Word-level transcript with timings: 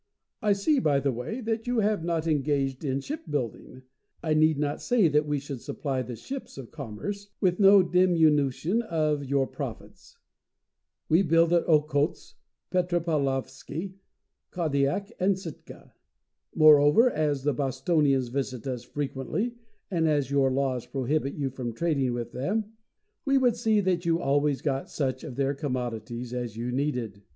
I 0.41 0.53
see, 0.53 0.79
by 0.79 0.99
the 0.99 1.11
way, 1.11 1.41
that 1.41 1.67
you 1.67 1.77
have 1.81 2.03
not 2.03 2.25
engaged 2.25 2.83
in 2.83 3.01
shipbuilding. 3.01 3.83
I 4.23 4.33
need 4.33 4.57
not 4.57 4.81
say 4.81 5.07
that 5.07 5.27
we 5.27 5.37
should 5.37 5.61
supply 5.61 6.01
the 6.01 6.15
ships 6.15 6.57
of 6.57 6.71
commerce, 6.71 7.29
with 7.39 7.59
no 7.59 7.83
diminution 7.83 8.81
of 8.81 9.23
your 9.23 9.45
profits. 9.45 10.17
We 11.07 11.21
build 11.21 11.53
at 11.53 11.67
Okhotsk, 11.69 12.33
Petropaulovski, 12.71 13.93
Kadiak, 14.49 15.11
and 15.19 15.37
Sitka. 15.37 15.93
Moreover, 16.55 17.07
as 17.07 17.43
the 17.43 17.53
Bostonians 17.53 18.29
visit 18.29 18.65
us 18.65 18.83
frequently, 18.83 19.53
and 19.91 20.07
as 20.07 20.31
your 20.31 20.49
laws 20.49 20.87
prohibit 20.87 21.35
you 21.35 21.51
from 21.51 21.73
trading 21.73 22.11
with 22.13 22.31
them, 22.31 22.73
we 23.23 23.37
would 23.37 23.55
see 23.55 23.81
that 23.81 24.03
you 24.07 24.19
always 24.19 24.63
got 24.63 24.89
such 24.89 25.23
of 25.23 25.35
their 25.35 25.53
commodities 25.53 26.33
as 26.33 26.57
you 26.57 26.71
needed. 26.71 27.21